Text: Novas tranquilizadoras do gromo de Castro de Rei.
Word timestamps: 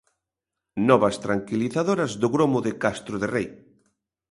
Novas 0.89 1.15
tranquilizadoras 1.25 2.11
do 2.21 2.27
gromo 2.35 2.59
de 2.65 2.71
Castro 2.83 3.15
de 3.21 3.27
Rei. 3.35 3.47